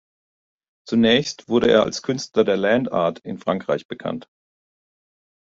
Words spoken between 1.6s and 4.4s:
er als Künstler der Land Art in Frankreich bekannt.